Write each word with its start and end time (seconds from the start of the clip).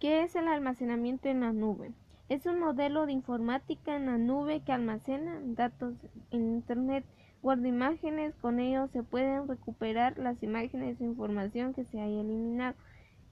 ¿Qué 0.00 0.22
es 0.22 0.34
el 0.34 0.48
almacenamiento 0.48 1.28
en 1.28 1.40
la 1.40 1.52
nube? 1.52 1.92
Es 2.30 2.46
un 2.46 2.58
modelo 2.58 3.04
de 3.04 3.12
informática 3.12 3.94
en 3.96 4.06
la 4.06 4.16
nube 4.16 4.62
que 4.64 4.72
almacena 4.72 5.42
datos 5.44 5.92
en 6.30 6.54
Internet, 6.54 7.04
guarda 7.42 7.68
imágenes, 7.68 8.34
con 8.36 8.60
ello 8.60 8.88
se 8.88 9.02
pueden 9.02 9.46
recuperar 9.46 10.16
las 10.16 10.42
imágenes 10.42 10.98
e 10.98 11.04
información 11.04 11.74
que 11.74 11.84
se 11.84 12.00
haya 12.00 12.22
eliminado. 12.22 12.76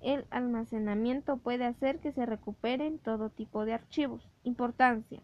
El 0.00 0.24
almacenamiento 0.30 1.36
puede 1.38 1.64
hacer 1.64 1.98
que 1.98 2.12
se 2.12 2.26
recuperen 2.26 3.00
todo 3.00 3.28
tipo 3.28 3.64
de 3.64 3.74
archivos. 3.74 4.30
Importancia. 4.44 5.20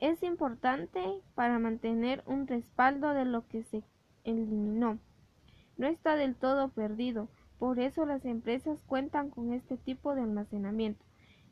Es 0.00 0.22
importante 0.22 1.20
para 1.34 1.58
mantener 1.58 2.22
un 2.24 2.46
respaldo 2.46 3.12
de 3.12 3.26
lo 3.26 3.46
que 3.48 3.64
se 3.64 3.82
eliminó. 4.24 4.98
No 5.76 5.88
está 5.88 6.16
del 6.16 6.36
todo 6.36 6.70
perdido, 6.70 7.28
por 7.62 7.78
eso 7.78 8.04
las 8.06 8.24
empresas 8.24 8.82
cuentan 8.82 9.30
con 9.30 9.52
este 9.52 9.76
tipo 9.76 10.16
de 10.16 10.22
almacenamiento. 10.22 11.04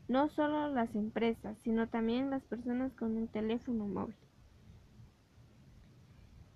No 0.09 0.28
solo 0.28 0.66
las 0.66 0.96
empresas, 0.96 1.56
sino 1.62 1.88
también 1.88 2.30
las 2.30 2.42
personas 2.42 2.92
con 2.95 3.16
un 3.16 3.28
teléfono 3.28 3.87
móvil. 3.87 4.16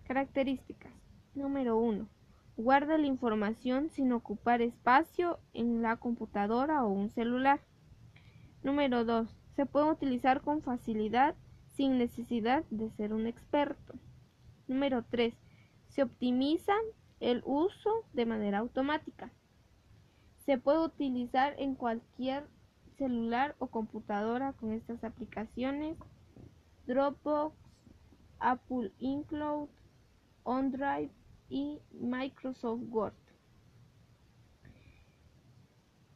Características. 0.09 0.91
Número 1.37 1.79
1. 1.79 2.09
Guarda 2.57 2.99
la 2.99 3.07
información 3.07 3.91
sin 3.91 4.11
ocupar 4.11 4.61
espacio 4.61 5.39
en 5.53 5.83
la 5.83 5.99
computadora 5.99 6.85
o 6.85 6.89
un 6.89 7.11
celular. 7.11 7.61
Número 8.65 9.05
2. 9.05 9.29
Se 9.55 9.67
puede 9.67 9.89
utilizar 9.89 10.41
con 10.41 10.63
facilidad 10.63 11.37
sin 11.77 11.97
necesidad 11.97 12.65
de 12.71 12.91
ser 12.91 13.15
un 13.15 13.29
experto. 13.29 13.95
Número 14.67 15.05
3. 15.05 15.33
Se 15.91 16.03
optimiza 16.03 16.73
el 17.21 17.41
uso 17.47 18.05
de 18.15 18.27
manera 18.27 18.59
automática. 18.59 19.31
Se 20.47 20.59
puede 20.59 20.85
utilizar 20.85 21.55
en 21.59 21.75
cualquier 21.75 22.47
celular 22.99 23.57
o 23.59 23.69
computadora 23.69 24.53
con 24.53 24.73
estas 24.73 25.03
aplicaciones 25.05 25.97
Dropbox, 26.87 27.57
Apple 28.39 28.93
iCloud, 28.99 29.69
OneDrive 30.45 31.11
y 31.49 31.81
Microsoft 31.93 32.83
Word 32.91 33.15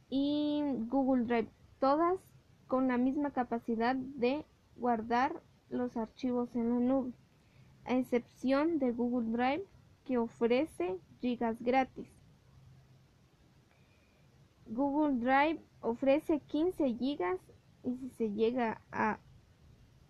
y 0.09 0.63
Google 0.89 1.25
Drive, 1.25 1.49
todas 1.79 2.19
con 2.67 2.87
la 2.87 2.97
misma 2.97 3.31
capacidad 3.31 3.95
de 3.95 4.45
guardar 4.75 5.33
los 5.69 5.97
archivos 5.97 6.55
en 6.55 6.69
la 6.69 6.79
nube, 6.79 7.13
a 7.85 7.95
excepción 7.95 8.79
de 8.79 8.91
Google 8.91 9.31
Drive 9.31 9.65
que 10.05 10.17
ofrece 10.17 10.99
gigas 11.19 11.61
gratis. 11.61 12.18
Google 14.69 15.19
Drive 15.19 15.59
ofrece 15.81 16.41
15 16.41 16.93
gigas 16.93 17.39
y 17.83 17.97
si 17.97 18.09
se 18.11 18.31
llega 18.31 18.81
a 18.91 19.19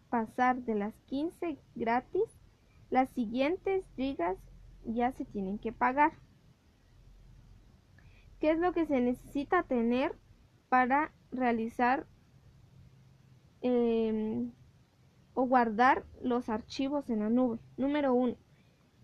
pasar 0.10 0.64
de 0.64 0.76
las 0.76 0.94
15 1.06 1.58
gratis, 1.76 2.24
las 2.90 3.10
siguientes 3.12 3.86
gigas 3.96 4.38
ya 4.84 5.14
se 5.14 5.24
tienen 5.24 5.60
que 5.60 5.72
pagar. 5.72 6.12
¿Qué 8.40 8.52
es 8.52 8.60
lo 8.60 8.74
que 8.74 8.86
se 8.86 9.00
necesita 9.00 9.64
tener 9.64 10.18
para 10.68 11.14
realizar 11.32 12.06
em, 13.62 14.52
o 15.34 15.44
guardar 15.44 16.06
los 16.22 16.50
archivos 16.50 17.10
en 17.10 17.20
la 17.20 17.30
nube? 17.30 17.60
Número 17.78 18.14
1. 18.14 18.36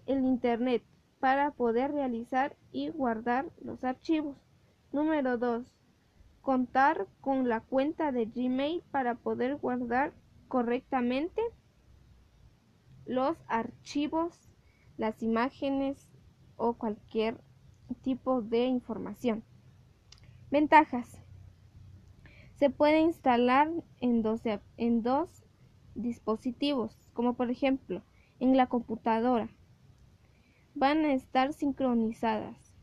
El 0.05 0.25
Internet 0.25 0.83
para 1.19 1.51
poder 1.51 1.91
realizar 1.91 2.57
y 2.71 2.89
guardar 2.89 3.49
los 3.61 3.83
archivos. 3.85 4.44
Número 4.95 5.37
2. 5.37 5.65
Contar 6.39 7.09
con 7.19 7.49
la 7.49 7.59
cuenta 7.59 8.13
de 8.13 8.27
Gmail 8.27 8.81
para 8.91 9.15
poder 9.15 9.57
guardar 9.57 10.13
correctamente 10.47 11.41
los 13.05 13.35
archivos 13.49 14.39
las 14.95 15.21
imágenes 15.21 16.09
o 16.55 16.75
cualquier 16.75 17.43
tipo 18.03 18.41
de 18.41 18.67
información. 18.67 19.43
Ventajas. 20.49 21.21
Se 22.53 22.69
puede 22.69 23.01
instalar 23.01 23.69
en 23.99 24.21
dos, 24.21 24.43
en 24.77 25.01
dos 25.01 25.43
dispositivos, 25.93 26.97
como 27.11 27.33
por 27.33 27.51
ejemplo 27.51 28.01
en 28.39 28.55
la 28.55 28.67
computadora. 28.67 29.49
Van 30.73 31.03
a 31.03 31.13
estar 31.13 31.51
sincronizadas. 31.51 32.74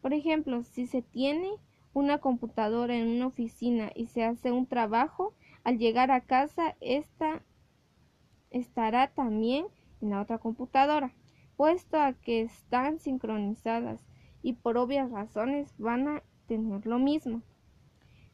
Por 0.00 0.12
ejemplo, 0.12 0.62
si 0.62 0.86
se 0.86 1.02
tiene 1.02 1.50
una 1.92 2.18
computadora 2.18 2.94
en 2.96 3.08
una 3.08 3.26
oficina 3.26 3.90
y 3.94 4.06
se 4.06 4.24
hace 4.24 4.52
un 4.52 4.66
trabajo, 4.66 5.34
al 5.64 5.78
llegar 5.78 6.10
a 6.10 6.20
casa 6.20 6.76
esta 6.80 7.42
estará 8.50 9.08
también 9.08 9.66
en 10.00 10.10
la 10.10 10.20
otra 10.20 10.38
computadora, 10.38 11.12
puesto 11.56 11.98
a 11.98 12.12
que 12.12 12.42
están 12.42 12.98
sincronizadas 12.98 14.04
y 14.42 14.52
por 14.52 14.76
obvias 14.78 15.10
razones 15.10 15.74
van 15.78 16.08
a 16.08 16.22
tener 16.46 16.86
lo 16.86 16.98
mismo. 16.98 17.42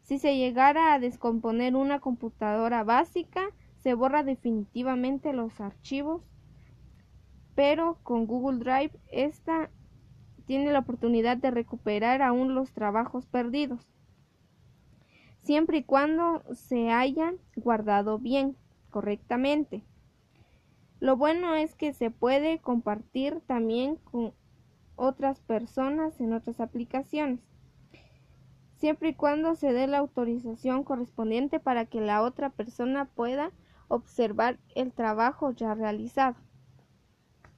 Si 0.02 0.18
se 0.18 0.36
llegara 0.36 0.92
a 0.92 0.98
descomponer 0.98 1.76
una 1.76 2.00
computadora 2.00 2.84
básica, 2.84 3.42
se 3.76 3.94
borra 3.94 4.22
definitivamente 4.22 5.32
los 5.32 5.60
archivos, 5.60 6.22
pero 7.54 7.98
con 8.02 8.26
Google 8.26 8.58
Drive 8.58 8.92
esta 9.10 9.70
tiene 10.42 10.72
la 10.72 10.80
oportunidad 10.80 11.36
de 11.36 11.50
recuperar 11.50 12.22
aún 12.22 12.54
los 12.54 12.72
trabajos 12.72 13.26
perdidos, 13.26 13.86
siempre 15.42 15.78
y 15.78 15.84
cuando 15.84 16.42
se 16.54 16.91
hayan 16.91 17.36
guardado 17.56 18.19
bien, 18.19 18.56
correctamente. 18.91 19.82
Lo 21.00 21.16
bueno 21.16 21.54
es 21.54 21.75
que 21.75 21.92
se 21.92 22.10
puede 22.10 22.60
compartir 22.60 23.41
también 23.47 23.97
con 23.97 24.34
otras 24.94 25.41
personas 25.41 26.20
en 26.20 26.32
otras 26.32 26.60
aplicaciones, 26.60 27.41
siempre 28.76 29.10
y 29.10 29.14
cuando 29.14 29.56
se 29.56 29.72
dé 29.72 29.86
la 29.86 29.98
autorización 29.98 30.84
correspondiente 30.84 31.59
para 31.59 31.86
que 31.86 32.00
la 32.00 32.22
otra 32.22 32.50
persona 32.50 33.06
pueda 33.06 33.50
observar 33.88 34.59
el 34.74 34.92
trabajo 34.92 35.50
ya 35.50 35.74
realizado. 35.74 36.36